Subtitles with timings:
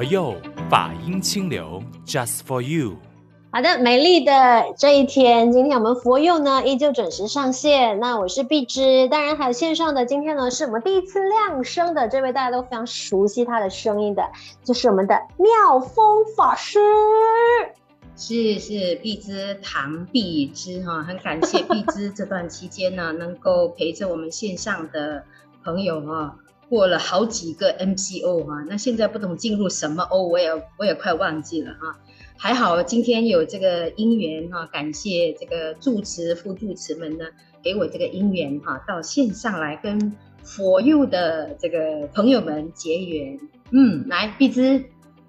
[0.00, 0.34] 佛佑
[0.70, 2.96] 法音清流，Just for you。
[3.52, 8.00] 好的，美丽的这一天，今天我们佛佑呢依旧准时上线。
[8.00, 10.06] 那我是碧芝，当然还有线上的。
[10.06, 14.22] 今天呢是我们第一次亮声的这位，大家都非常熟悉他的声音的，
[14.64, 16.80] 就是我们的妙风法师。
[18.16, 25.22] 是是，碧芝唐碧芝哈，很感谢碧芝这段期间呢，能够陪着我们线上的
[25.62, 26.36] 朋友哈。
[26.70, 31.98] 过了好几个 MCO 哈，那现在不懂进入什么 O，我也我也快忘记了哈。
[32.38, 37.24] 还好今天有这个因缘哈，感谢这个住持、副住持们呢，
[37.60, 43.40] 给我这个因缘哈，到线上来跟佛佑的这个朋友们结缘。
[43.72, 44.84] 嗯，来，碧枝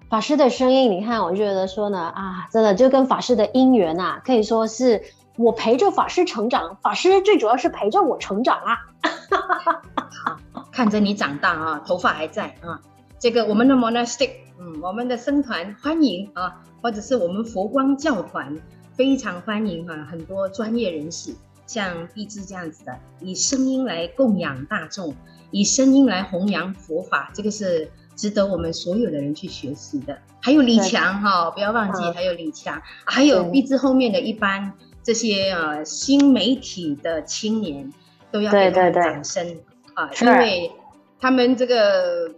[0.08, 5.02] 法师的声音，你看，我觉得说呢啊，真的就跟法师的因缘啊，可以说是
[5.36, 8.78] 我陪着法师成长，法师最主要是陪着我成长啊。
[10.72, 12.80] 看着你长大啊，头发还在啊，
[13.18, 18.58] 这个我们的 monastic，嗯，我们的僧团欢迎啊，或者是我们佛光教团
[18.96, 21.34] 非常欢迎哈、啊，很多专业人士
[21.66, 25.14] 像碧志这样子的，以声音来供养大众，
[25.50, 30.18] 以声音来弘扬佛法，这个是值得我们所有的人去学习的。
[30.40, 37.92] 还有李强哈，不要忘记，还有李强，还有碧志后面的一班这些呃新媒体的青年，
[38.30, 39.56] 都要给他们掌声。
[39.94, 40.72] 啊，因为
[41.20, 42.30] 他们这个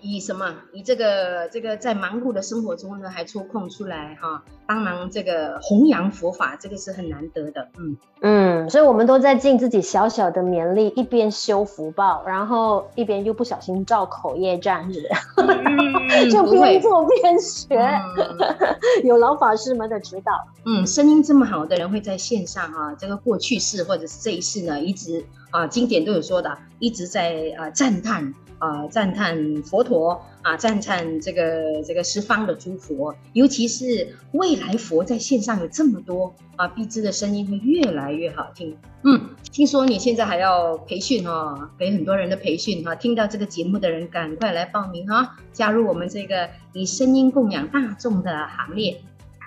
[0.00, 0.52] 以什么？
[0.72, 7.68] 以这个这个在忙碌的生活中呢，还抽空出来哈，帮忙这个弘扬佛法，这个是很难得的。
[7.78, 20.32] 嗯嗯，所以我们都在尽自己小小的绵力，一边修福报，然后一边又不小心造口业这样子，嗯、 就边做边学，嗯、 有老法师们的指导。
[20.64, 25.24] 嗯，声音这么好的人会在线上啊，这个过去式或者是这一世呢，一直。
[25.52, 38.76] 啊，经典都有说的，一直在啊赞叹啊赞叹佛陀啊赞叹这个这个十方的诸佛，尤其是未来佛在线上有这么多啊，碧枝的声音会越来越好听。
[39.04, 39.20] 嗯，
[39.52, 49.02] 听说你现在还要培训哦，给很多人的培训哈，听到这个节目的人赶快来报名哈，加入我们这个以声音供养大众的行列。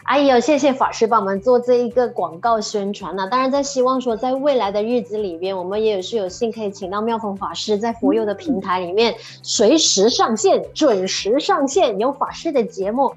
[0.06, 3.26] 哎呦，谢谢法师帮我们做这一个广告宣传呢、啊。
[3.26, 13.16] 当然，在希望说，在未来的日子里边，我们也是有幸可以请到妙峰法师在佛佑的平台里面随时上线，准时上线，有法师的节目。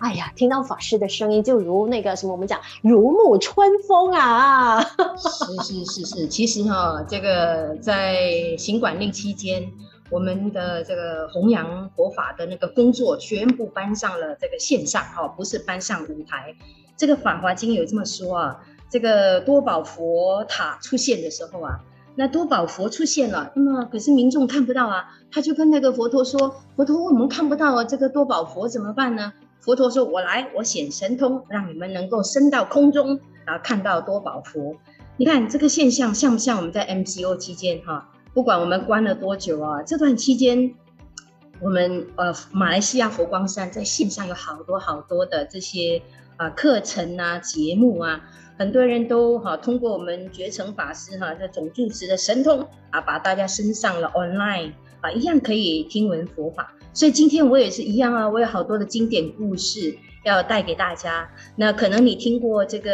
[0.00, 4.80] 哎呀，听到法师的声音，就如那个什么，我们讲如沐春风啊！
[5.18, 9.68] 是是是是，其实哈，这个在行管令期间。
[10.10, 16.54] 我们的这个弘扬佛法的那个工作全部搬上了这个线上，哈，不是搬上舞台。
[16.96, 21.80] 这个《法华经》有这么说啊，这个多宝佛塔出现的时候啊，
[22.16, 34.74] 那多宝佛出现了，那么可是民众看不到啊，他就跟那个佛陀说：“佛陀，我们看不到啊，这个多宝佛怎么办呢？”佛陀说：“我来，我显神通，让你们能够升到空中，然后看到多宝佛。
[35.18, 38.08] 你看这个现象像不像我们在 MCO 期间哈？”
[38.38, 40.72] 不管我们关了多久啊，这段期间，
[41.60, 46.00] 我们呃马来西亚佛光山在线上有好多好多的这些
[46.36, 48.20] 啊、课程啊节目啊，
[48.56, 54.70] 很多人都哈、通过我们觉诚法师哈、这总住持的神通啊，把大家升上了 online
[55.00, 56.72] 啊，一样可以听闻佛法。
[56.92, 59.98] 所以今天我也是一样啊，我有好多的经典故事。
[60.24, 62.92] 要带给大家，那可能你听过这个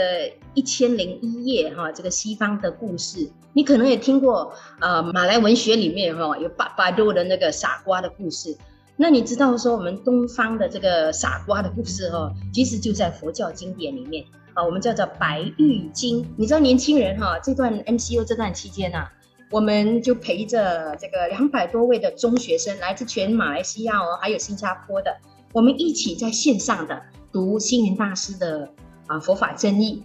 [0.54, 8.56] 一千零一夜哈，这个西方的故事，你可能也听过呃马来文学里面哈有八百多的那个傻瓜的故事，
[8.96, 16.22] 那你知道说我们东方的这个傻瓜的故事哈，其实就在佛教经典里面啊，我们叫做《白玉经》。
[16.36, 19.08] 你知道年轻人哈这段 MCO 这段期间呐，
[19.50, 25.16] 我们就陪着这个两百多位的中学生，来自全马来西亚哦，还有新加坡的。
[25.52, 28.68] 我们一起在线上的读星云大师的
[29.06, 30.02] 啊佛法真义，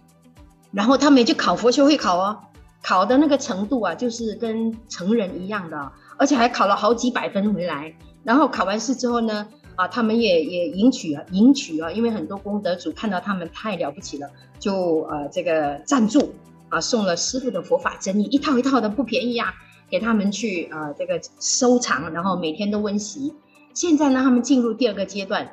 [0.72, 2.40] 然后他们也就考佛学会考哦，
[2.84, 7.96] 考的那个程度啊，就是跟成人一样的，而且还考了好几百分回来。
[8.24, 14.30] 然后考完试之后呢，啊，他们也也迎娶啊，迎娶啊，因为很多功德主看到他们太了不起了，
[14.60, 16.36] 就呃这个赞助
[16.70, 19.54] 啊，送了师父的佛法真义一套一套的不便宜啊，
[19.90, 23.34] 给他们去啊这个收藏，然后每天都温习。
[23.74, 25.50] 现在呢，他们进入第二个阶段，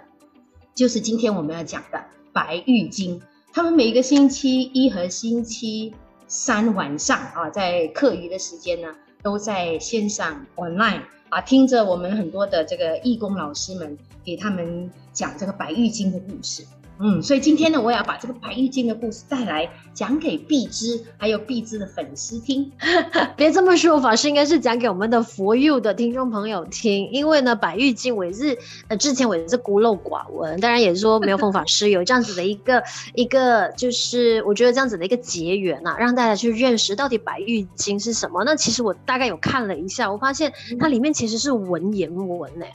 [0.74, 1.98] 就是今天我们要讲的
[2.32, 3.20] 《白玉经》。
[3.56, 5.94] 他们每个星期一和星期
[6.28, 11.00] 三晚上啊，在课余的时间呢，都在线上 online
[11.30, 16.66] 啊，听着我们很多的这个义工老师们给他们讲这个《白玉京》的故事。
[16.98, 22.72] 嗯，所以今天呢，我也要把这个百喻经的故事带来讲给碧芝还有碧芝的粉丝听。
[23.36, 27.10] 别这么说，法师应该是讲给我们的佛佑的听众朋友听。
[27.12, 28.56] 因为呢，百喻经我也是
[28.88, 32.82] 呃，之前我也是孤陋寡闻，当然也是说妙峰法师有这样子的一个
[33.14, 38.42] 一个，就是我觉得这样子的一个结缘呐、啊，让大家去认识到底百喻经是什么。
[38.44, 42.72] 那其实我大概有看了一下，我发现它里面其实是文言文诶、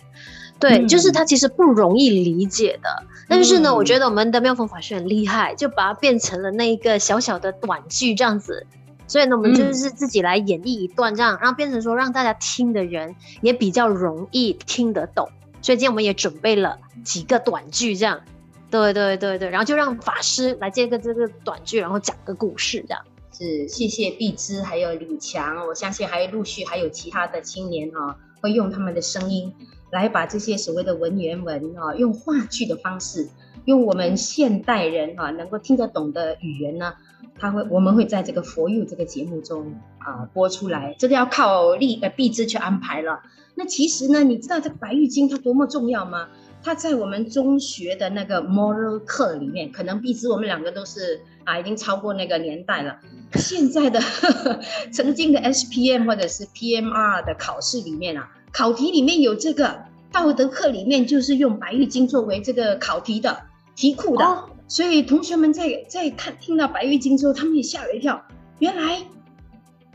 [0.62, 8.66] 对，嗯、就是它其实不容易理解的，但是呢，嗯、我觉得我们的妙峰法师很厉害，就把它变成了那一个小小的短剧这样子。
[9.08, 15.28] 所以呢，我们就是自己来演绎一段这样，然后变成说让大家听的人也比较容易听得懂。
[15.62, 18.22] 所以今天我们也准备了几个短剧这样，
[18.70, 23.02] 对对对对，然后就让法师来接个这个短剧，然后讲个故事这样。
[23.38, 29.54] 是，谢谢碧芝还有李强，我相信还有陆续还有其他的青年哈、哦，会用他们的声音。
[29.92, 33.28] 来把这些所谓的文言文啊，用话剧的方式，
[33.66, 36.94] 用我们现代人啊能够听得懂的语言呢，
[37.38, 43.20] 他会我们会在这个佛佑这个节目中啊播出来，这个要靠力呃碧枝去安排了。
[43.54, 46.30] 那其实呢，你知道这个白玉京它多么重要吗？
[46.64, 53.00] 它在我们中学的那个 moral 课里面，可能碧枝我们两个都是啊已经超过那个年代了。
[53.34, 54.60] 现在的呵 呵
[54.92, 58.30] 曾经的 SPM 或者是 PMR 的考试里面啊。
[58.52, 63.44] 考题里面有这个道德课里面就是用白玉经作为这个考题的
[63.76, 68.22] 题库的，哦、所以同学们在在看听到白玉经之后，他们也吓了一跳，
[68.60, 69.02] 原来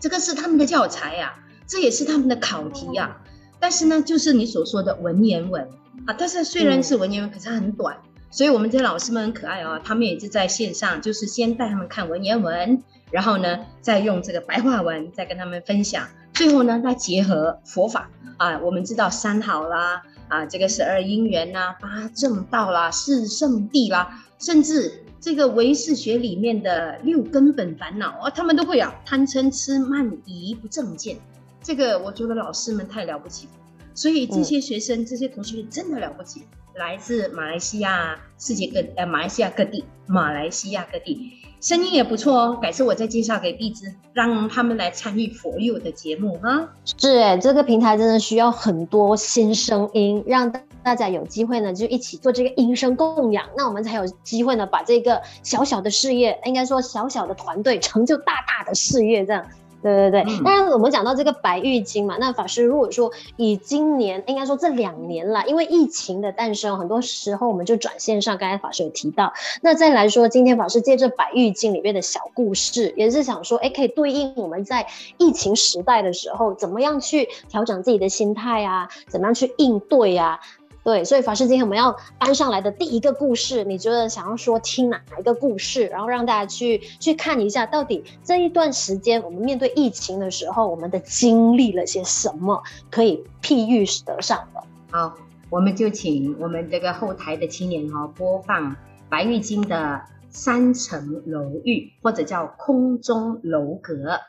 [0.01, 3.21] 这个是他们的教材呀、啊，这也是他们的考题呀、啊。
[3.61, 5.69] 但是呢，就是你所说的文言文
[6.05, 7.97] 啊，但是虽然是文言文，可是它很短，
[8.31, 18.11] 所以我们这些老师们很可爱哦，他们也是在线上，就是先带他们看文言文，然后呢，再用这个白话文再跟他们分享，最后呢，再结合佛法。
[18.39, 31.17] 啊，我们知道三好啦，啊，这个十二因缘呐，八正道啦，四圣地啦，甚至这个唯识学里面的六根本烦恼啊，他们都会啊，贪嗔痴慢疑不正见，
[31.63, 33.49] 这个我觉得老师们太了不起，
[33.97, 36.43] 所以这些学生、嗯、这些同学真的了不起，
[36.77, 41.33] 来自马来西亚世界各呃马来西亚各地，马来西亚各地。
[41.59, 46.69] 声音也不错哦，改次我再介绍给碧枝，让他们来参与佛佑的节目哈。
[46.85, 50.53] 是哎，这个平台真的需要很多新声音，让
[50.85, 59.45] 大家有机会呢，就一起做这个音声供养，那我们才有机会呢，把这个小小的事业，应该说小小的团队，成就大大的事业这样。
[59.95, 68.37] 对对对，当然我们讲到这个白玉经嘛，那法师如果说以今年应该说这两年了，因为疫情的诞生，很多时候我们就转线上。
[68.39, 74.87] 刚才法师有提到，那再来说今天法师借这白玉经里面的小故事，也是想说，哎，可以对应我们在
[75.19, 80.41] 疫情时代的时候，怎么样去调整自己的心态啊，怎么样去应对啊。
[80.87, 94.63] 对，所以法师今天我们要搬上来的第一个故事，你觉得想要说听哪一个故事，然后让大家去去看一下，到底这一段时间我们面对疫情的时候，我们的经历了些什么，可以譬喻得上的。
[94.93, 95.13] 好，
[95.51, 98.71] 我们就请我们这个后台的青年哈播放
[99.09, 100.01] 《白玉京》的
[100.31, 104.21] 三层楼玉，或者叫空中楼阁。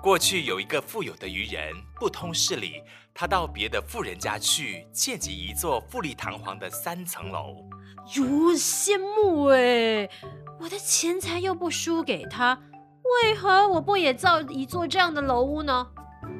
[0.00, 2.74] 过去有一个富有的渔人，不通事理。
[3.18, 7.56] 他到别的富人家去，建起一座富丽堂皇的三层楼。
[8.14, 10.06] 哟，羡慕哎！
[10.60, 12.58] 我的钱财又不输给他，
[13.24, 15.86] 为何我不也造一座这样的楼屋呢？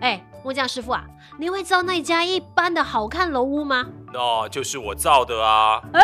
[0.03, 1.03] 哎，木匠师傅啊，
[1.39, 3.87] 你会造那家一般的好看楼屋吗？
[4.13, 5.81] 那就是我造的啊。
[5.95, 6.03] 哎，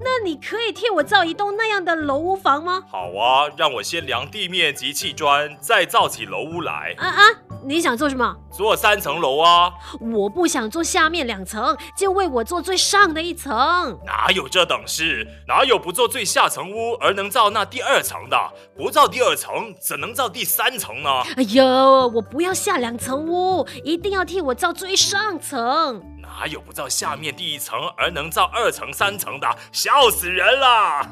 [0.00, 2.82] 那你可以替我造一栋那样的楼屋房吗？
[2.88, 6.96] 好啊，让我先量地面及砌砖，再造起楼屋来。
[6.98, 7.22] 啊啊！
[7.66, 8.36] 你想做什么？
[8.52, 9.72] 做三层楼啊！
[10.00, 13.98] 我不想做下面两层，就为我做最上的一层。
[14.04, 15.26] 哪有这等事？
[15.48, 18.36] 哪有不做最下层屋而能造那第二层的？
[18.76, 21.08] 不造第二层，怎能造第三层呢？
[21.36, 21.64] 哎呦，
[22.08, 26.02] 我不要下两层屋，一定要替我造最上层。
[26.20, 29.48] 哪有不造下面第一层而能造二层、三层的？
[29.72, 31.08] 笑死人了！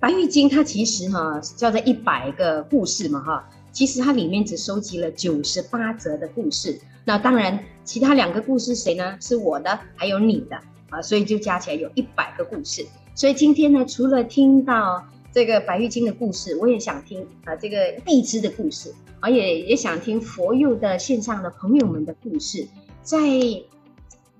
[0.00, 3.44] 白玉京它其实哈叫做一百个故事嘛哈。
[3.80, 9.16] 其实它里面只收集了九十八则的故事，那当然其他两个故事谁呢？
[9.22, 10.60] 是我的，还有你的
[10.90, 12.86] 啊，所以就加起来有一百个故事。
[13.14, 22.68] 所以今天呢，除了听到这个百喻经的故事，我也想听啊这个荔枝的故事，而也也想听佛佑的线上的朋友们的故事，
[23.02, 23.16] 在。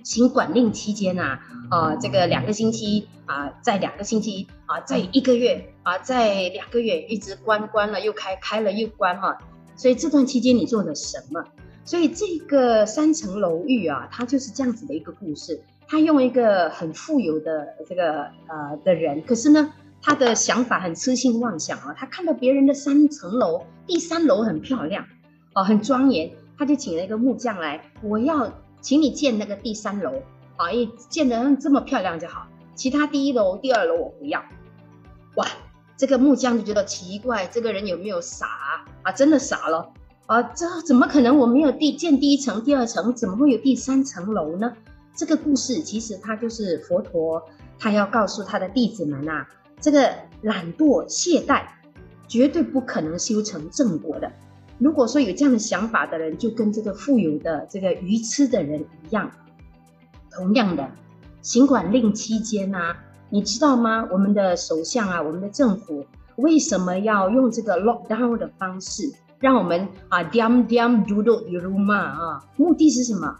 [0.03, 1.39] 行管令期间呐，
[1.71, 9.39] 呃，这个两个星期啊，在两个星期啊，在一个月啊，在两个月一直关关了又开，开了又关哈，
[9.77, 11.45] 所以这段期间你做了什么？
[11.85, 21.95] 所以这个三层楼寓啊，它就是这样子的一个故事，他用一个很富有的这个呃的人，可是呢，他的想法很痴心妄想啊。
[21.97, 25.05] 他看到别人的三层楼，第三楼很漂亮，
[25.55, 30.13] 哦，很庄严，他就请了一个木匠来，我要请你建那个第三楼，
[30.57, 34.43] 啊，一建得这么漂亮就好，其他第一楼、第二楼我不要。
[35.37, 35.47] 哇，
[35.97, 38.47] 这个木匠就觉得奇怪，这个人有没有傻
[39.03, 39.13] 啊？
[39.13, 39.93] 真的傻了。
[40.27, 41.37] 啊，这怎么可能？
[41.39, 44.73] 我没有第建第一层、第二层，怎么会有第三层楼呢？
[45.15, 47.43] 这个故事其实它就是佛陀，
[47.79, 49.47] 他要告诉他的弟子们啊，
[49.81, 51.65] 这个懒惰懈怠，
[52.29, 54.31] 绝对不可能修成正果的。
[54.81, 59.31] 如果说有这样的想法的人，就跟这个富有的这个愚痴的人一样。
[60.31, 60.89] 同样的，
[61.43, 62.97] 行管令期间啊，
[63.29, 64.09] 你知道吗？
[64.11, 66.07] 我们的首相啊，我们的政府
[66.37, 69.13] 为什么要用这个 lockdown 的方式？
[69.39, 73.37] 让我们啊，diam diam duduk di rumah 啊，目的是什么？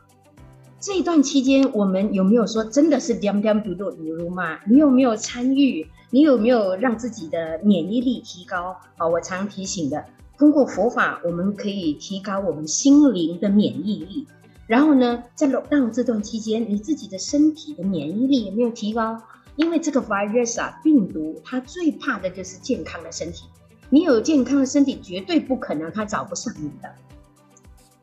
[0.79, 4.59] 这一段期间，我们有没有说真的是 diam diam duduk di rumah？
[4.67, 5.87] 你有没有参与？
[6.11, 8.77] 你有没有让自己的免疫力提高？
[8.97, 10.05] 啊，我常提醒的，
[10.41, 14.27] 通过佛法，我们可以提高我们心灵的免疫力。
[14.67, 19.21] 然后呢，在 lockdown 这段期间，你自己的身体的免疫力有没有提高？
[19.57, 23.45] 因为这个 virus 啊，病毒，它最怕的就是健康的身体。
[23.91, 26.91] 你有健康的身体，绝对不可能它找不上你的。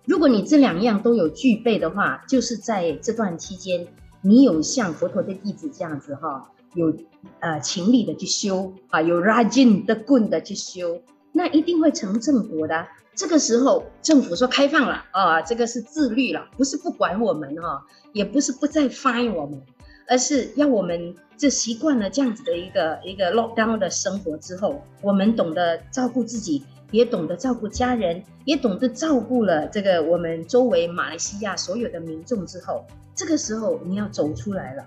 [0.05, 3.87] 如果你这两样都有具备的话，就是在这段期间，
[4.21, 6.93] 你有像佛陀的弟子这样子哈，有
[7.39, 11.01] 呃勤力的去修啊，有 rajin 的棍的去修，
[11.37, 12.87] 那一定会成正果的。
[13.13, 19.61] 这个时候政府说开放了啊，这个是自律了，不是不管我们哈，也不是不再 fine 我们。
[20.09, 34.85] 而是要我们这习惯了这样子的一个一个 lockdown 的生活之后，我们懂得照顾自己，也懂得照顾家人，也懂得照顾了这个我们周围马来西亚所有的民众之后，这个时候你要走出来了。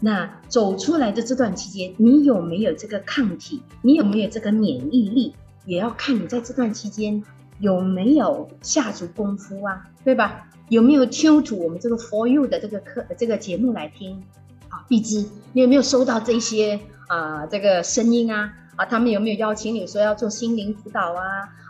[0.00, 3.62] 那走出来的这段期间，你有没有这个抗体？
[3.82, 5.34] 你有没有这个免疫力？
[5.64, 7.22] 也要看你在这段期间
[7.58, 10.48] 有没有下足功夫啊，对吧？
[10.70, 14.22] 有没有听足我们这个 For You 的这个课这个节目来听？
[14.70, 18.52] 啊，碧枝，你有没有收到这些啊、这个声音啊？
[18.76, 21.22] 啊，他们有没有邀请你说要做心灵辅导啊？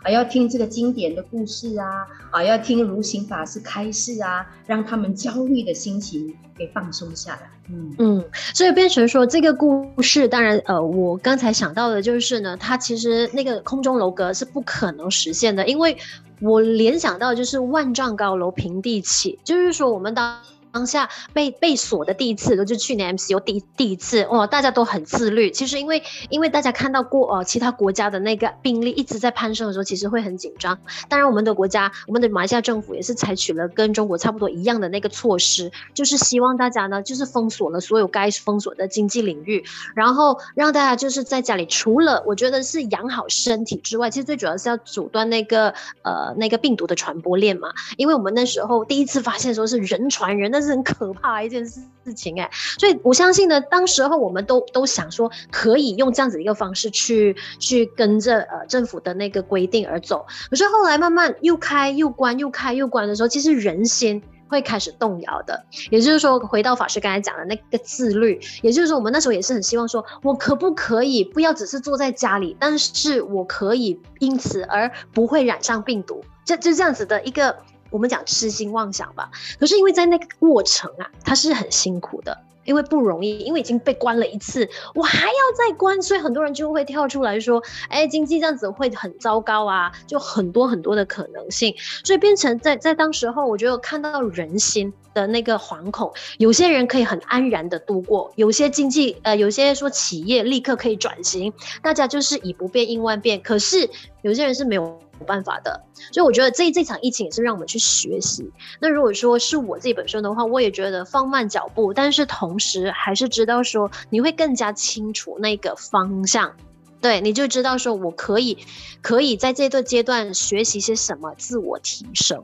[0.03, 2.07] 啊，要听这个经典的故事啊？
[2.31, 7.49] 啊，要听如行法师开示啊，让他们焦虑的心情给放松下来。
[7.69, 15.97] 嗯嗯，所以变成说这个故事，当然呃，我刚才想到的就是呢，它其实那个空中楼阁是不可能实现的，因为。
[16.41, 20.37] 我联想到就是万丈高楼平地起，就是说我们当。
[20.75, 25.49] 当下被被锁的第一次，就是去年 MCO 第第一次，哇，大家都很自律。
[25.49, 30.77] 其实因为因为大家看到过呃其他国家的那个病例一直在攀升的时候，其实会很紧张。
[31.07, 39.63] 当然，我们的国家，我们的马来西亚政府也是采取了跟中国差不多一样的那个措施，就是希望大家呢，就是封锁了所有该封锁的经济领域，
[39.95, 47.69] 然后让大家就是在家里，除了我觉得是养好身体之外，其实最主要是要阻断那个呃那个病毒的传播链嘛。
[47.95, 50.75] 因为我们那时候第一次发现说是人传人，但是。
[50.75, 60.25] 很可怕的一件事情哎，所以我相信呢，当时候我们都都想说，可以用这样子一个方式去去跟着呃政府的那个规定而走。
[60.49, 65.63] 可是后来慢慢又开又关又开又关的时候，其实人心会开始动摇的。
[65.91, 77.55] 也就是说，回到法师刚才讲的那个自律，也就是说，我们那时候也是很希望说，我可不可以不要只是坐在家里，但是我可以因此而不会染上病毒，就就这样子的一个。
[77.95, 91.73] 我们讲痴心妄想吧，可是因为在那个过程啊，它是很辛苦的，因为不容易，因为已经被关了一次，我还要再关，所以很多人就会跳出来说，哎，经济这样子会很糟糕啊，就很多很多的可能性，
[92.03, 103.89] 所以变成在在当时候，我觉得看到人心的那个惶恐，有些人可以很安然的度过，有些经济呃，有些说企业立刻可以转型，大家就是以不变应万变，可是
[104.25, 104.99] 有些人是没有。
[105.25, 108.51] 办法的，所以我觉得这这场疫情也是让我们去学习。
[108.81, 116.51] 那如果说是我自己本身的话，我也觉得放慢脚步，但是同时还是知道说你会更加清楚那个方向，
[116.99, 118.57] 对，你就知道说我可以
[119.01, 122.43] 可以在这个阶段学习些什么，自我提升。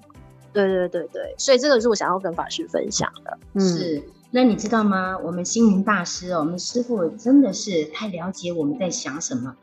[0.53, 3.37] 对对对对，所以这个是我想要跟法师分享的。
[3.55, 5.17] 嗯，是，那你知道吗？
[5.21, 9.57] 我们心灵大师，我们师傅真的是太了解我们在想什么。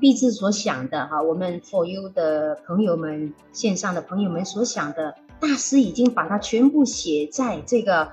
[0.00, 8.08] 毕志所想的哈，我们 For You 的朋友们，线上的朋友们所想的，大师已经把它全部写在这个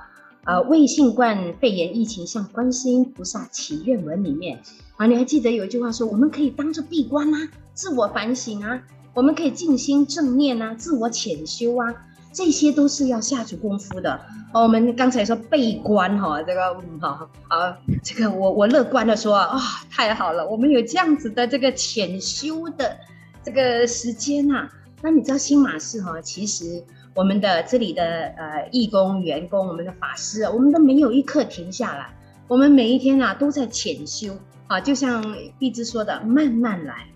[0.46, 4.62] 呃为新冠肺炎疫情向观世音菩萨祈愿文里面
[4.98, 5.06] 啊。
[5.06, 8.82] 你还记得有一句话说，我们可以当作闭关啊，自我反省啊，
[9.14, 11.94] 我们可以静心正念啊，自我潜修啊。
[12.36, 14.20] 这些都是要下足功夫的。
[14.54, 19.58] 哦，我们刚才说悲观哈，这个嗯好啊，这个我我乐观的说啊，
[19.90, 22.98] 太好了，我们有这样子的这个潜修的
[23.42, 24.70] 这个时间呐、啊。
[25.02, 32.14] 那你知道新马寺哈，其实我们的这里的呃义工员工，我们的法师，我们都没有一刻停下来，
[32.50, 34.38] 我们每一天啊都在潜修
[34.68, 35.24] 啊，就像
[35.58, 37.08] 碧芝说的，慢慢来。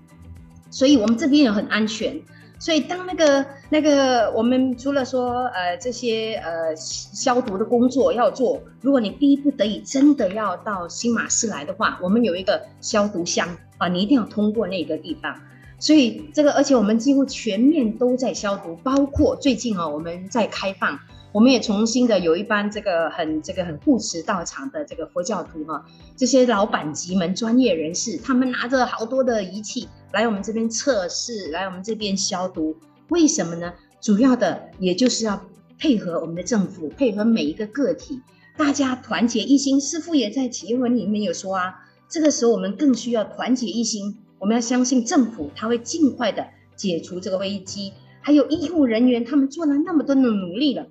[0.72, 2.22] 所以我们这边也很安全。
[2.60, 13.48] 所以，当那个那个，我们除了说，呃，这些呃消毒的工作要做，如果你逼不得已真的要到新马市来的话，我们有一个消毒箱
[13.78, 15.34] 啊，你一定要通过那个地方。
[15.80, 21.00] 所以这个，而且我们几乎全面都在消毒，包括最近啊，我们在开放，
[21.32, 29.88] 我们也重新的有一班这个很这个很护持道场的这个佛教徒哈，这些老板级们专业人士，他们拿着好多的仪器。
[30.12, 32.76] 来我们这边测试，来我们这边消毒，
[33.10, 33.74] 为什么呢？
[34.02, 35.40] 主要的也就是要
[35.78, 38.20] 配合我们的政府，配合每一个个体，
[38.58, 39.80] 大家团结一心。
[39.80, 41.76] 师父也在启文里面有说啊，
[42.10, 47.94] 这个时候我们更需要团结一心，我们要相信政府，他会尽快的解除这个危机。
[48.22, 50.88] 还有医护人员，他们做了那么多的努力了，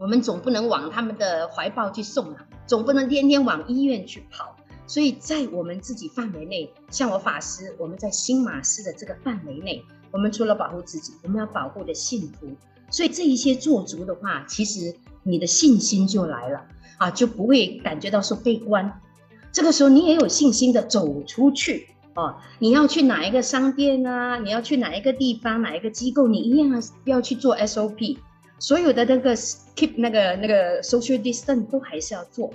[0.00, 4.56] 我们总不能往他们的怀抱去送啊，总不能天天往医院去跑。
[4.86, 12.48] 所以在我们自己范围内，像我法师，我们在新马师的这个范围内，我们除了保护自己，我们要保护的信徒。
[12.88, 16.64] 所以这一些做足的话，其实你的信心就来了
[16.96, 19.00] 啊，就不会感觉到说被关。
[19.52, 22.36] 这个时候你也有信心的走出去哦。
[22.58, 24.38] 你要去哪一个商店啊？
[24.38, 28.16] 你要去哪一个地方、哪一个机构，你一样要去做 SOP。
[28.60, 29.34] 所有的那个
[29.74, 32.52] keep 那个那个 social distance 都还是要做。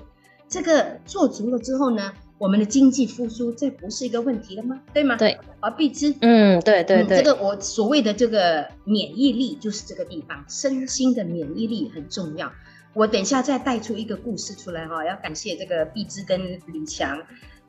[0.48, 4.80] 这个做足了之后呢，我们的经济复苏，这不是一个问题了吗？
[4.94, 5.16] 对吗？
[5.16, 6.14] 对，而必知。
[6.22, 12.52] 嗯，对对对、嗯，这个我所谓的这个免疫力，就是这个地方，身心的免疫力很重要。
[12.94, 17.20] 我等一下再带出一个故事出来哈，要感谢这个碧芝跟李强，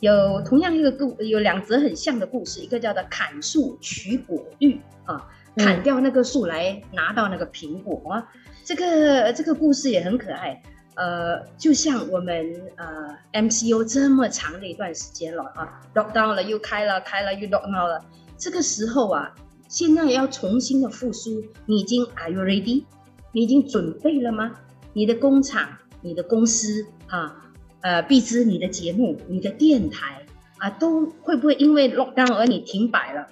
[0.00, 8.22] 有同样一个故，有两则很像的故事，一个叫做砍树取果玉啊，砍掉那个树来拿到那个苹果
[8.64, 10.62] 这个这个故事也很可爱。
[10.96, 18.02] 呃，就像我们呃 MCU 这么长的一段时间了啊，lock down 了又开了，开了又 lock down 了，
[18.38, 19.34] 这个时候啊，
[19.68, 22.84] 现在要重新的复苏，你已经 Are you ready？
[23.32, 24.52] 你已经准备了吗？
[24.94, 25.68] 你的工厂、
[26.00, 27.44] 你的公司啊，
[27.82, 30.22] 呃，必知你的节目、你的电台
[30.56, 33.26] 啊，都会不会因为 lock down 而你停摆了？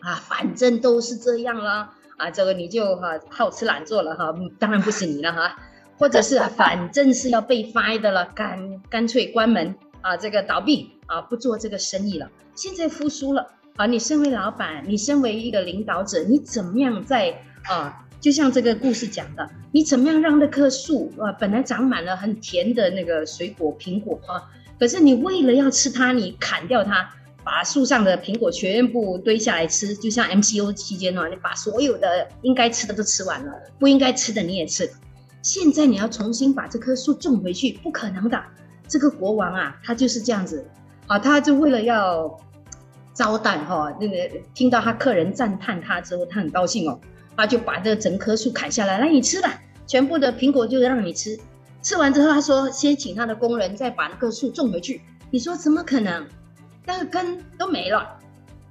[0.00, 5.56] 啊，反正都是这样了啊，这个你就哈、好吃懒做了哈、当然不是你了哈。
[5.98, 12.30] 或者是反正是要被罚的了，干干脆关门啊，这个倒闭啊，不做这个生意了。
[12.54, 18.04] 现在复苏了啊，你身为老板，你身为一个领导者，你怎么样在啊？
[18.20, 24.42] 就像这个故事讲的，你怎么样让那棵树啊，本来长满了很甜的那个水果苹果啊，
[24.78, 27.10] 可是你为了要吃它，你砍掉它，
[27.50, 34.88] 把树上的苹果全部堆下来吃，就像 MCO 期间呢，你把所有的应该吃的都吃完了，不应该吃的你也吃。
[35.40, 38.38] 现在你要重新把这棵树种回去，不可能的。
[38.86, 40.62] 这个国王啊，他就是这样子，
[41.06, 42.38] 啊，他就为了要
[43.14, 47.00] 招待哈，那个听到他客人赞叹他之后，他很高兴哦，
[47.34, 51.38] 他就把这整棵树砍下来，来你吃吧，全部的苹果就让你吃。
[51.80, 55.00] 吃完之后，他说先请他的工人再把那棵树种回去。
[55.30, 56.26] 你说怎么可能？
[56.88, 58.18] 那个根都没了，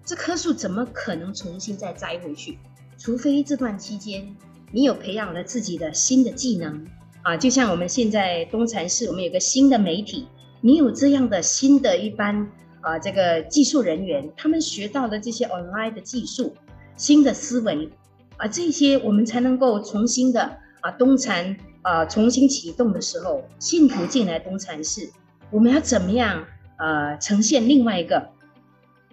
[0.04, 2.58] 这棵树怎么可能重新再栽回去？
[2.98, 4.36] 除非这段期间。
[4.72, 6.84] 你有培养了自己的新的技能
[7.22, 10.28] 啊，就像我们现在东禅寺，我们有个新的媒体，
[10.62, 12.52] 你有这样的新的一般
[12.82, 16.56] 啊，这个技术人员，他们学到了这些 online 的技术、
[16.98, 17.88] 新的思维
[18.38, 25.08] 啊，这些我们才能够重新的啊东禅啊重新启动的时候，信徒进来东禅寺，
[25.52, 26.44] 我们要怎么样
[26.78, 28.30] 呃呈现另外一个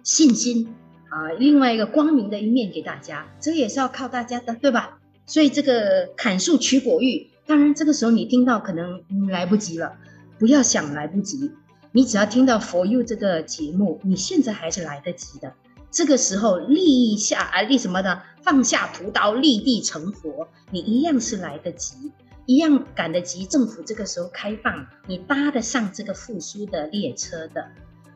[0.03, 0.73] 信心
[1.09, 4.99] 啊，另外一个光明的一面给大家，这也是要靠大家的，对吧？
[5.25, 9.97] 所以这个砍树取果玉，当然这个时候你听到可能来不及了，
[10.37, 11.51] 不要想来不及，
[11.91, 15.53] 你只要听到 For You 这个节目，你现在还是来得及的。
[15.89, 22.11] 这个时候立下啊立什么的，放下屠刀，立地成佛，你一样是来得及，
[22.45, 23.45] 一样赶得及。
[23.45, 27.67] 政府这个时候开放，你搭得上这个复苏的列车的，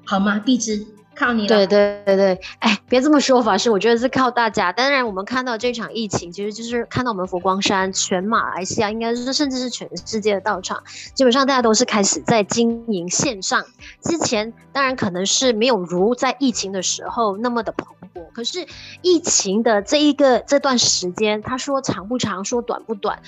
[0.05, 0.39] 好吗？
[0.39, 1.47] 碧芝，靠你了。
[1.47, 4.71] 对对对对，哎，别这么说，法师，我觉得是靠大家。
[4.71, 13.63] 当然，我们看到这场疫情，其实就是看到我们佛光山全马来西亚，应该是甚至是全世界的道场，基本上大家都是开始在经营线上。
[14.01, 18.65] 之前当然可能是没有如在疫情的时候那么的蓬勃，可是
[19.01, 23.19] 疫情的这一个这段时间，他说长不长，说短不短。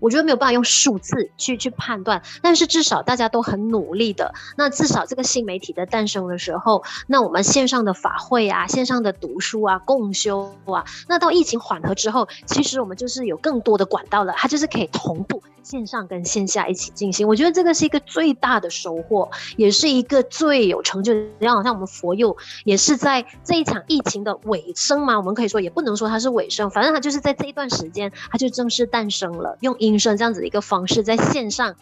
[0.00, 4.34] 我觉得没有办法用数字去去判断，但是至少大家都很努力的。
[4.56, 17.26] 那至少这个新媒体的诞生的时候，那我们线上的法会啊，线上的读书啊，共修啊，那到疫情缓和之后，其实我们就是有更多的管道了，它就是可以同步线上跟线下一起进行。
[17.26, 21.12] 我觉得这个是一个最大的收获，也是一个最有成就。
[21.38, 29.85] 然后好像我们佛佑也是在这一场疫情的尾声嘛，我们可以说也不能说它是尾声，反正它就是在这一段时间，它就正式诞生了，用一。
[29.86, 31.74] 音声这样子的一个方式，在线上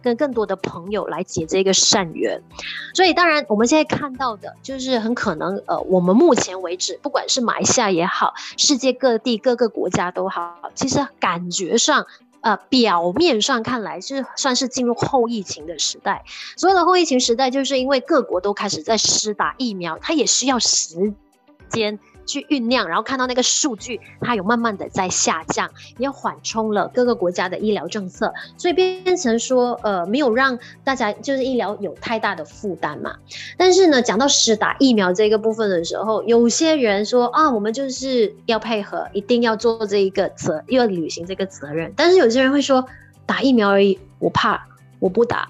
[0.00, 2.40] 跟更多的朋友来结这个善缘，
[2.94, 12.06] 所以当然我们现在看到的，就是很可能呃，我们目前为止，不管是马来西亚也好，世界各地各个国家都好，其实感觉上
[12.40, 16.24] 呃，表面上看来是算是进入后疫情的时代。
[16.56, 21.12] 所有的后疫情时代，就是因为各国都开始在施打疫苗，它也需要时
[21.68, 21.98] 间。
[22.28, 33.16] 去酝酿，然后看到那个数据，它有慢慢的在下降，也缓冲了各个国家的医疗政策，所以变成说，呃，没有让大家就是医疗有太大的负担嘛。
[33.56, 41.90] 但是呢，讲到施打疫苗这个部分的时候，有些人说啊，我们就是要配合，一定要做这一个责，又要履行这个责任。
[41.96, 42.84] 但是有些人会说，
[43.24, 44.66] 打疫苗而已，我怕，
[45.00, 45.48] 我不打。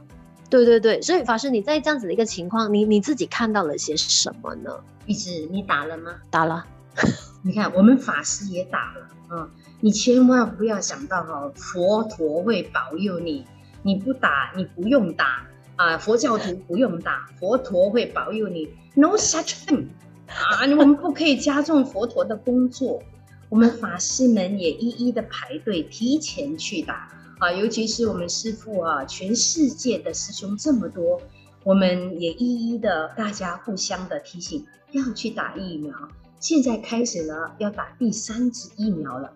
[0.51, 4.71] 对对对，所以法师，你在这样子的一个情况，你你自己看到了些什么呢？
[5.07, 6.13] 玉子，你打了吗？
[6.31, 6.67] 打了。
[7.43, 9.51] 你看，我们法师也打了啊、嗯！
[9.81, 13.47] 你千万不要想到哈，佛陀会保佑你，
[13.83, 15.97] 你不打，你不用打啊！
[15.97, 18.69] 佛教徒不用打，佛陀会保佑你。
[18.95, 19.87] No such thing
[20.27, 20.67] 啊！
[20.77, 23.01] 我们不可以加重佛陀的工作。
[23.49, 27.53] 我们法师们也一一的排队，提前去打啊！
[27.53, 31.21] 尤其是我们师父啊，全世界的师兄这么多，
[31.63, 35.93] 我们也一一的大家互相的提醒，要去打疫苗。
[36.41, 39.33] 现在开始呢，要打第三支疫苗了。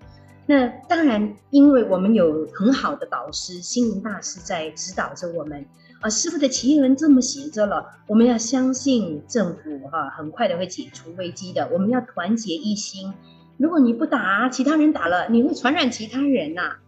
[0.46, 5.64] 那当然，因为我们有很好的导师心灵大师在指导着我们。
[6.00, 11.68] 啊，师父的奇文这么写着了，我们要相信政府哈、啊，很快的会解除危机的。
[11.72, 13.14] 我们要团结一心。
[13.56, 16.78] 如果你不打，其他人打了，你会传染其他人呐、啊。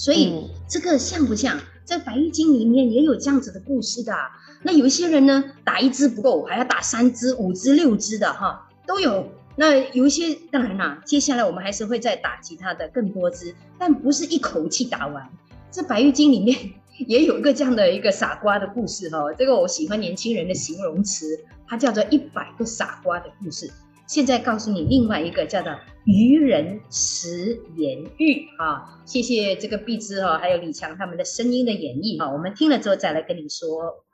[0.00, 4.14] 所以这个像不像在《白玉经》里面也有这样子的故事的？
[4.62, 8.66] 那有一些人呢，打一支不够，还要打三支、五支、六支的哈。
[8.86, 15.28] 都有，那有一些当然啦，接下来我们还是会再打其他的更多支，但不是一口气打完。
[15.70, 16.56] 这《白玉经》里面
[17.06, 23.70] 也有一个这样的一个傻瓜的故事哈，这个我喜欢年轻人的形容词，它叫做一百个傻瓜的故事。
[24.10, 25.72] 现在告诉你另外一个叫做
[26.04, 34.04] 愚人食言欲啊，谢谢这个碧芝哈，还有李强他们的声音的演绎哈，我们听了之后再来跟你说。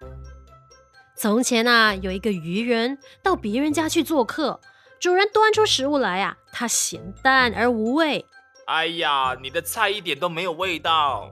[1.16, 4.60] 从前啊，有一个愚人到别人家去做客，
[5.00, 8.26] 主人端出食物来啊，他咸淡而无味。
[8.66, 11.30] 哎呀，你的菜一点都没有味道。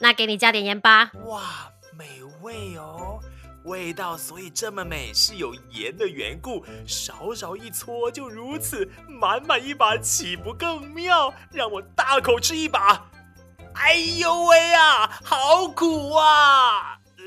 [0.00, 1.12] 那给你加点盐吧。
[1.26, 2.06] 哇，美
[2.40, 3.20] 味哦，
[3.66, 6.64] 味道所以这么美，是有盐的缘故。
[6.86, 11.34] 少少一撮就如此，满满一把岂不更妙？
[11.52, 13.10] 让我大口吃一把。
[13.74, 16.98] 哎呦喂啊，好苦啊！
[17.18, 17.24] 呃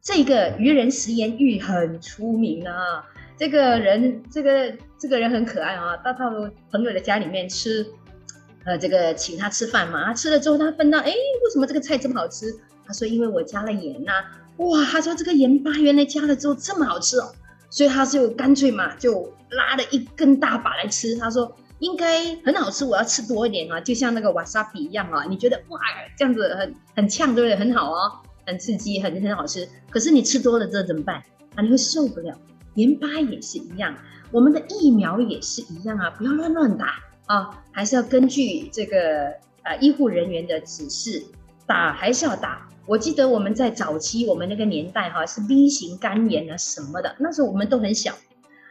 [0.00, 3.04] 这个愚人十言喻很出名啊，
[3.36, 6.30] 这个人，这个这个人很可爱啊，到到
[6.70, 7.84] 朋友的家里面吃，
[8.64, 12.46] 呃，这个请他吃饭嘛，他吃了之后他分到，哎，为什么这个菜这么好吃？
[12.86, 14.12] 他说因为我加了盐呐、
[14.58, 17.32] 哇，他说这个盐巴原来加了之后这么好吃哦，
[17.70, 21.16] 所以他就干脆嘛，就拉了一根大把来吃。
[21.16, 25.80] 他说应该很好吃，我要吃多一点啊，就像那个瓦萨比一样啊，你觉得哇，
[26.16, 27.56] 这样子很很呛，对不对？
[27.56, 28.12] 很好哦。
[28.48, 29.68] 很刺激，很很好吃。
[29.90, 31.16] 可是你吃多了之后怎么办
[31.56, 31.62] 啊？
[31.62, 32.32] 你会受不了。
[32.76, 33.92] 盐巴也是一样，
[34.30, 36.10] 我们的疫苗也是一样啊！
[36.10, 36.94] 不要乱乱打
[37.26, 41.24] 啊，还是要根据这个啊医护人员的指示
[41.66, 42.68] 打，还是要打。
[42.86, 48.14] 我记得我们在早期，我们那个年代哈、是 B 型肝炎啊什么的，那时候我们都很小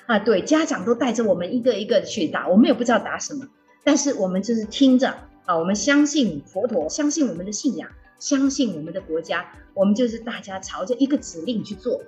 [0.08, 3.48] 啊，对，家长都带着我们一个一个去打，我们也不知道打什么，
[3.84, 5.14] 但是我们就是听着
[5.46, 7.90] 啊，我们相信佛陀，相信我们的信仰。
[8.18, 12.02] 相信我们的国家，我们就是大家朝着一个指令去做，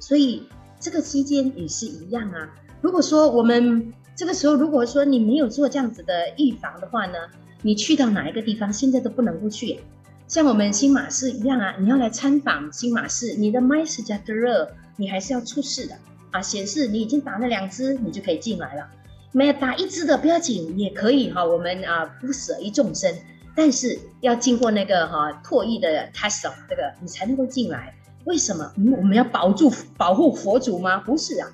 [0.00, 0.42] 所以
[0.80, 2.50] 这个期间也是一样啊。
[2.80, 7.16] 如果说我们这个时候，如果说你没有做这样子的预防的话呢，
[7.62, 9.78] 你去到哪一个地方，现在都不能够去。
[10.30, 15.96] 像我们新马寺一样啊，你要来参访新马寺，你的 MySejahtera 你还是要出示的
[16.30, 18.86] 啊，显示你已经打了两支，你就可以进来了。
[19.32, 21.44] 没有打一支的不要紧，也可以哈。
[21.44, 23.12] 我们啊不舍一众生，
[23.56, 27.92] 但是要经过那个哈破译的 test，这个你才能够进来。
[28.24, 28.72] 为什么？
[28.76, 30.98] 嗯，我们要保住保护佛祖吗？
[30.98, 31.48] 不是啊，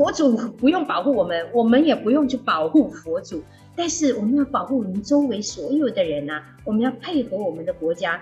[0.00, 3.44] 佛祖不用保护我们，我们也不用去保护佛祖。
[3.76, 8.18] 但是我们要保护我们周围所有的人啊，我们要配合我们的国家。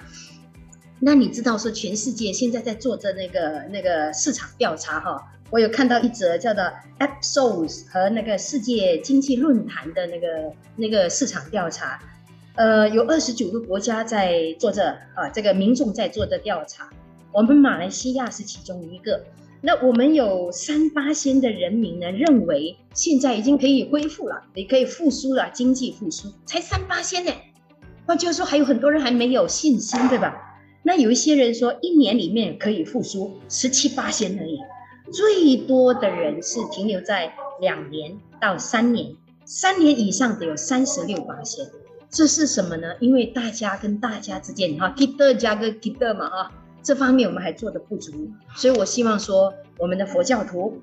[0.98, 5.24] 那你知道说全世界现在在做着那个那个市场调查哈？
[5.50, 6.64] 我有看到一则叫做
[6.98, 12.00] Ipsos 和那个世界经济论坛的那个那个市场调查，
[12.56, 16.90] 呃，有二十九个国家在做着啊，这个民众在做着调查。
[17.32, 19.22] 我们马来西亚是其中一个。
[19.60, 27.32] 那我们有三八仙的人民呢，认为现在已经可以恢复了，也可以复苏了，经济复苏才三八仙呢。
[28.06, 30.36] 换句话说，还有很多人还没有信心，对吧？
[30.84, 34.58] 那有一些人说，一年里面可以复苏十七八仙而已，
[35.12, 39.12] 最多的人是停留在两年到三年，
[39.44, 41.66] 三年以上的有三十六八仙。
[42.08, 42.94] 这是什么呢？
[43.00, 46.52] 因为大家跟大家之间哈，kita 加个 kita 嘛哈。
[46.82, 50.80] 这方面我们还做得不足，所以我希望说，我们的佛教徒，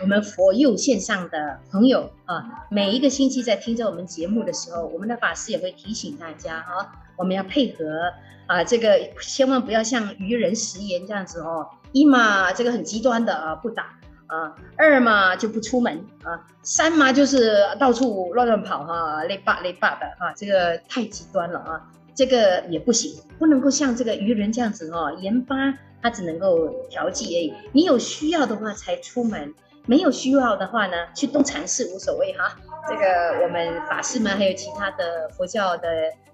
[0.00, 8.12] 我们佛佑线上的朋友啊，每一个星期在听着我们节目的时候，我们的法师也会提醒大家啊，我们要配合
[8.46, 21.88] 啊，这个千万不要像愚人食言这样子哦，一嘛这个很极端的啊不打啊，二嘛就不出门啊，三嘛就是到处乱乱跑哈，累爸累爸的啊，这个太极端了啊。
[22.14, 25.56] 这个也不行，不能够像这个愚人这样子哦，盐巴
[26.02, 27.52] 它只能够调剂而已。
[27.72, 29.54] 你有需要的话才出门，
[29.86, 32.56] 没有需要的话呢，去动禅寺无所谓哈。
[32.88, 35.88] 这个我们法师们还有其他的佛教的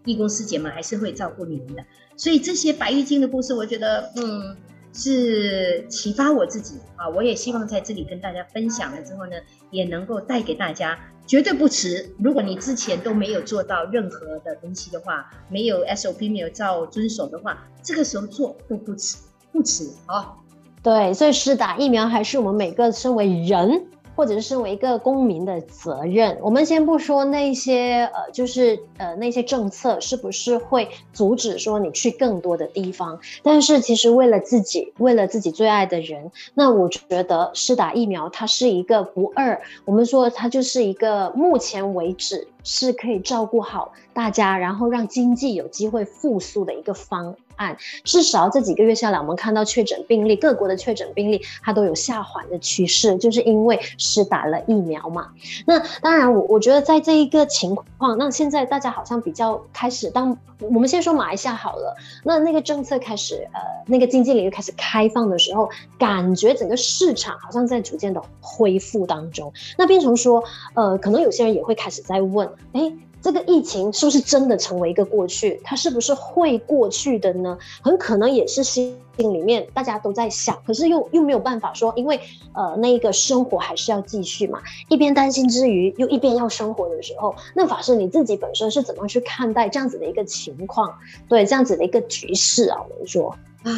[0.04, 1.84] 义工师姐们还是会照顾你们的。
[2.16, 4.56] 所以这些白玉经的故事，我觉得嗯
[4.92, 9.36] 是启发我自己啊，我也希望在这里跟大家分享了之后呢，
[9.70, 10.98] 也能够带给大家。
[11.28, 12.08] 绝对不迟。
[12.18, 19.18] 如果你之前都没有做到任何的东西的话，没有 SOP 没有照遵守的话，这个时候做都不迟，
[19.52, 20.34] 不迟啊。
[20.82, 23.88] 对，所以是打疫苗还是我们每个身为人。
[24.18, 47.76] 或者是身为一个公民的责任，我们先不说那些呃，就是呃那些政策是不是会阻止说你去更多的地方，但是其实为了自己，为了自己最爱的人，那我觉得施打疫苗它是一个不二，我们说它就是一个目前为止是可以照顾好大家，然后让经济有机会复苏的一个方案。
[48.02, 55.28] 至少这几个月下来，我们看到确诊病例，各国的确诊病例它都有下缓的趋势，就是因为施打了疫苗嘛。
[55.66, 65.68] 那当然我，我我觉得在这一个情况，那现在大家好像比较开始，当我们先说马来西亚好了，那那个政策开始，呃，那个经济领域开始开放的时候，
[65.98, 69.52] 感觉整个市场好像在逐渐的恢复当中。
[69.76, 70.42] 那变成说，
[70.74, 72.92] 呃，可能有些人也会开始在问，哎。
[73.20, 75.60] 这个疫情是不是真的成为一个过去？
[75.64, 77.58] 它是不是会过去的呢？
[77.82, 82.20] 很可能也是心里面大家都在想，可是又又没有办法说，因为
[82.52, 84.60] 呃那一个生活还是要继续嘛。
[84.88, 90.94] 一边担心之余，又一边要生活的时候，那法师你自己本身是怎么去看待这样子的一个情况？
[91.28, 93.72] 对，这样子的一个局势啊，我们说啊，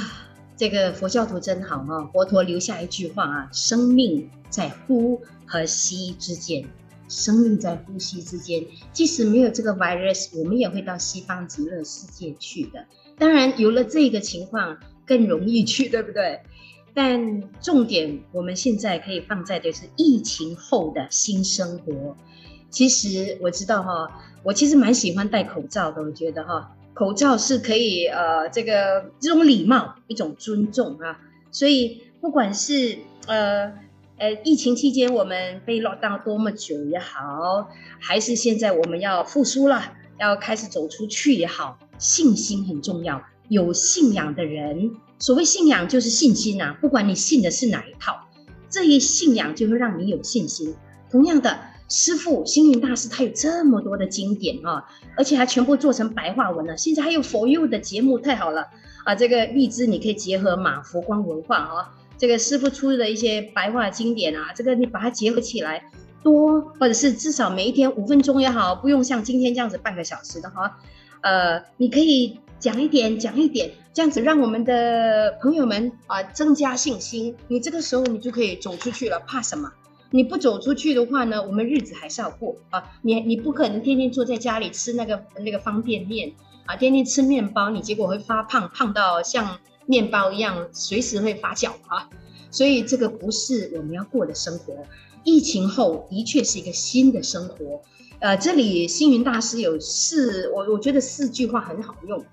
[0.56, 6.62] 这个佛教徒真好啊，佛陀留下一句话啊：生命在呼和吸之间。
[7.10, 12.86] 生命在呼吸之间，即使没有这个 virus，我们也会到西方极乐世界去的。
[13.18, 16.40] 当然，有了这个情况，更容易去，对不对？
[16.94, 22.16] 但重点，我们现在可以放在的是疫情后的新生活。
[22.70, 24.08] 其实我知道哈，
[24.44, 26.00] 我其实蛮喜欢戴口罩的。
[26.00, 31.18] 我觉得哈，口罩是可以呃，这个这种礼貌，一种尊重啊。
[31.50, 33.72] 所以不管是呃。
[34.20, 43.22] 呃，疫情期间我们被 lock down 多么久也好，还是现在我们要复苏了，要开始走出去也好，信心很重要。
[43.48, 48.28] 有信仰的人，所谓信仰就是信心啊，不管你信的是哪一套，
[48.68, 50.74] 这一信仰就会让你有信心。
[51.10, 54.84] 同样的，师父星云大师他有这么多的经典啊，
[55.16, 56.76] 而且还全部做成白话文了。
[56.76, 58.66] 现在还有佛佑的节目，太好了
[59.06, 59.14] 啊！
[59.14, 61.90] 这个荔枝你可以结合马佛光文化啊。
[62.20, 65.82] 这个师父出的一些白话经典啊，这个你把它结合起来，
[66.22, 70.76] 多或者是至少每一天五分钟也好，不用像今天这样子半个小时的哈，
[71.22, 77.34] 呃，你可以讲一点讲一点，这样子让我们的朋友们啊增加信心。
[77.48, 79.72] 你这个时候你就可以走出去了，怕什么？
[80.10, 82.84] 你不走出去的话呢，我们日子还是要过啊。
[83.00, 86.32] 你你不可能天天坐在家里吃那个那个方便面
[86.66, 89.58] 啊，天天吃面包，你结果会发胖，胖到像。
[89.86, 92.08] 面包一样随时会发酵啊，
[92.50, 94.74] 所以这个不是我们要过的生活。
[95.24, 97.82] 疫情后的确是一个新的生活。
[98.20, 102.24] 呃，这里星云大师有四，我我觉得四句话很好用。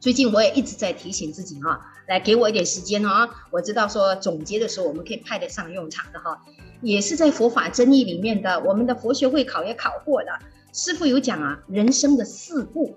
[0.00, 3.28] 最近我也一直在提醒自己哈，来给我一点时间哈。
[3.50, 6.42] 我知道说总结的时候我们可以派得上用场的哈，
[6.80, 10.30] 也是在佛法争议里面的，我们的佛学会考也考过的。
[10.72, 12.96] 师父有讲啊，人生的四步。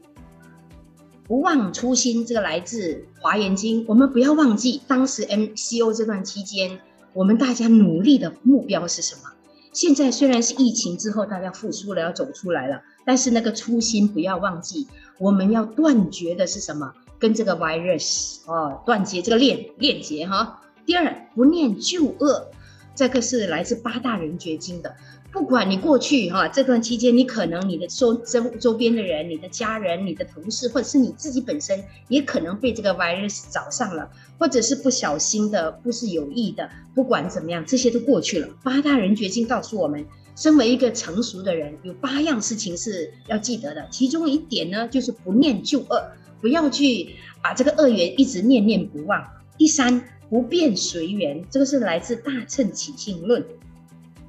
[1.28, 3.82] 不忘初心，这个来自《华严经》。
[3.88, 6.80] 我们不要忘记当时 MCO 这段期间，
[7.14, 9.32] 我们大家努力的目标是什么？
[9.74, 14.88] 现在虽然是疫情之后，大家复苏了，要走出来了，但是那个初心不要忘记。
[15.18, 16.94] 我们要断绝的是什么？
[17.18, 20.62] 跟这个 virus 哦，断绝这个链链接哈。
[20.86, 22.52] 第二，不念旧恶，
[22.94, 24.96] 这个是来自八大人觉经的。
[25.36, 36.70] 不管你过去哈这段期间，你可能你的周周周边的人、你的家人、你的同事，或者是你自己本身，也可能被这个 virus 找上了，或者是不小心的，不是有意的。
[36.96, 38.48] 不管怎么样，这些都过去了。
[38.64, 40.06] 八大人觉经告诉我们，
[40.38, 43.86] 身为一个成熟的人，有八样事情是要记得的。
[43.92, 47.10] 其中一点呢，就是不念旧恶，不要去
[47.44, 49.22] 把这个恶缘一直念念不忘。
[49.58, 53.42] 第三，不变随缘，这个是来自《大乘起信论》。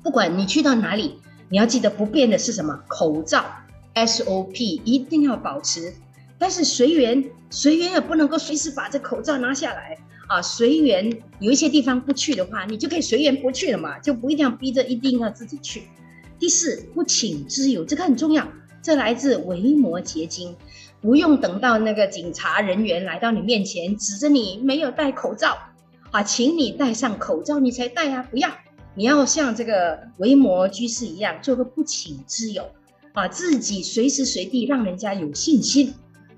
[0.07, 2.81] 不管你去到哪里，你要记得不变的是什么？
[2.87, 3.45] 口罩
[3.97, 5.93] SOP 一定要保持。
[6.39, 10.41] 但是随缘，随缘也不能够随时把这口罩拿下来啊。
[10.41, 15.83] 随缘有一些地方不去的话，你就可以随缘不去了嘛，就不一定要逼着一定要自己去。
[16.39, 18.47] 第四，不请之友，这个很重要。
[18.81, 20.53] 这来自《维摩诘经》，
[21.01, 25.59] 不用等到那个警察人员来到你面前，指着你没有戴口罩
[26.13, 28.49] 啊，请你戴上口罩，你才戴啊，不要。
[28.99, 32.71] 你要像这个维摩居士一样，做个不请之友，
[33.13, 35.93] 啊，自己随时随地让人家有信心，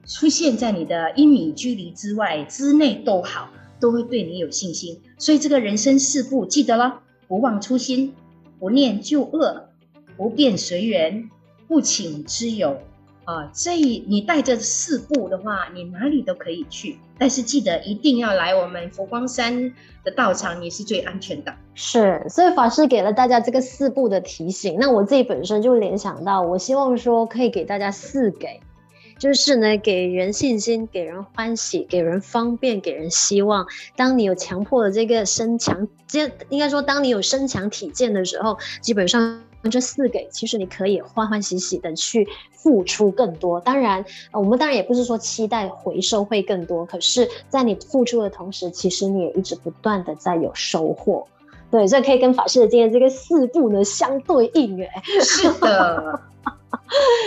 [0.04, 5.00] 出现在你的一米距离之外之内都好，都会对你有信心。
[5.18, 8.12] 所以这个人生四不记得了：不忘初心，
[8.58, 9.68] 不念旧恶，
[10.16, 11.30] 不变随缘，
[11.68, 12.80] 不请之友。
[13.28, 16.98] 啊，这你带着四步的话，你哪里都可以去。
[17.18, 21.54] 但是记得一定要来我们佛光山的道场，你是最安全的。
[21.74, 24.78] 是，所以法师给了大家这个四步的提醒。
[24.80, 28.60] 那我自己本身就联想到，我希望说可以给大家四给，
[29.18, 33.66] 就是呢，给人信心，给人欢喜，给人方便，给人希望。
[33.94, 39.42] 当你有强迫的这个身强，这应该说，当你有身强体健的时候，基本上。
[39.62, 43.60] 那这四给，其实你可以欢欢喜喜的去付出更多。
[43.60, 51.26] 当然，我们当然也不是说期待回收会更多，可是，在你付出的同时，其实你也一直不断的在有收获。
[51.70, 56.20] 对，所以可以跟法师的今天这个四步呢相对应，哎，是的。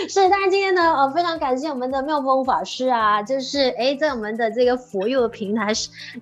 [0.08, 5.72] 是，当然今天呢，呃，非常感谢我们的妙峰法师啊，就是哎，在我们的这个佛佑的平台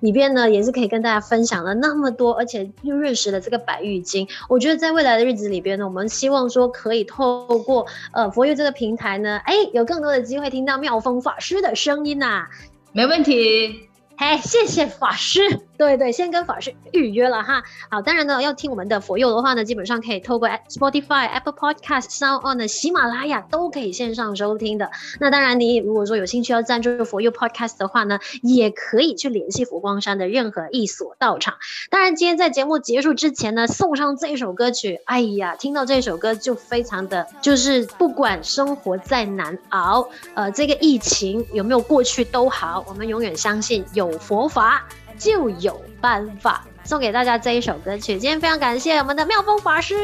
[0.00, 4.28] 里边呢，也是可以跟大家分享了那么多，而且又认识了这个白玉经。
[4.48, 12.46] 我觉得在未来的日子里边呢，我们希望说可以透过呃佛佑这个平台呢，哎，有更多的机会听到妙峰法师的声音呐、
[12.92, 13.89] 没问题。
[14.20, 15.40] 哎，谢谢法师。
[15.78, 17.62] 对对，先跟法师预约了哈。
[17.90, 24.90] 好，当然呢，要听我们的佛佑的话呢，基本上可以透过 Spotify、Apple Podcast、Sound On 的喜马拉雅都可以线上收听的。
[25.20, 31.54] 那当然，你如果说有兴趣要赞助佛佑 Podcast 的话呢，也可以去联系佛光山的任何一所道场。
[31.88, 35.00] 当然，今天在节目结束之前呢，送上这一首歌曲。
[35.06, 44.86] 哎呀，听到这首歌就非常的，就是不管生活再难熬，呃，这个疫情有没有过去都好，我们永远相信有佛法。
[45.20, 48.18] 就有办法送给大家这一首歌曲。
[48.18, 49.94] 今天非常感谢我们的妙峰法师。